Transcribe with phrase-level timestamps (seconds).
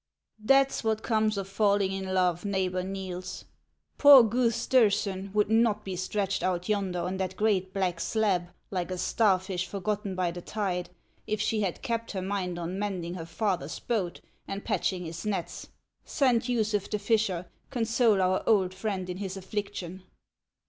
[0.43, 3.45] T HAT'S what comes of falling in love, Neighbor Niels.
[3.99, 8.89] Poor Guth Stersen would not be stretched out yonder on that great black slab, like
[8.89, 10.89] a starfish for gotten by the tide,
[11.27, 15.67] if she had kept her mind on mending her father's boat and patching his nets.
[16.03, 20.01] Saint Usuph, the fisher, console our old friend in his affliction!"